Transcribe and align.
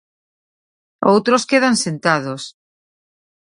Outros 1.11 1.43
quedan 1.49 1.75
sentados. 1.85 2.43